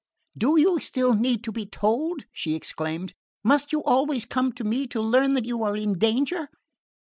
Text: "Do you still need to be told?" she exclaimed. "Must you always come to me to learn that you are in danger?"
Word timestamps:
"Do 0.35 0.59
you 0.59 0.79
still 0.79 1.13
need 1.13 1.43
to 1.43 1.51
be 1.51 1.67
told?" 1.67 2.25
she 2.33 2.55
exclaimed. 2.55 3.13
"Must 3.43 3.71
you 3.71 3.83
always 3.83 4.25
come 4.25 4.51
to 4.53 4.63
me 4.63 4.87
to 4.87 4.99
learn 4.99 5.35
that 5.35 5.45
you 5.45 5.61
are 5.61 5.77
in 5.77 5.99
danger?" 5.99 6.49